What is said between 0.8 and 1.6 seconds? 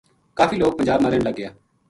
ما رہن لگ گیا